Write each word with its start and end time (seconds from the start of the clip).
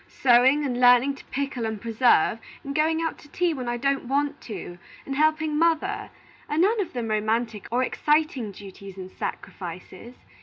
Sewing, 0.07 0.65
and 0.65 0.79
learning 0.81 1.13
to 1.13 1.25
pickle 1.25 1.63
and 1.67 1.79
preserve, 1.79 2.39
and 2.63 2.73
going 2.73 3.03
out 3.03 3.19
to 3.19 3.29
tea 3.29 3.53
when 3.53 3.69
I 3.69 3.77
don't 3.77 4.05
want 4.07 4.41
to, 4.49 4.79
and 5.05 5.15
helping 5.15 5.59
mother, 5.59 6.09
are 6.49 6.57
none 6.57 6.81
of 6.81 6.93
them 6.93 7.09
romantic 7.09 7.67
or 7.71 7.83
exciting 7.83 8.51
duties 8.51 8.97
and 8.97 9.11
sacrifices. 9.11 10.15